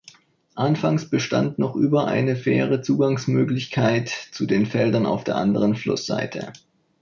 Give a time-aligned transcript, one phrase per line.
[0.55, 6.53] Anfangs bestand noch über eine Fähre Zugangsmöglichkeit zu den Feldern auf der anderen Flussseite.